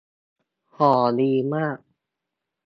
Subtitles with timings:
[0.75, 1.77] ห่อดีมาก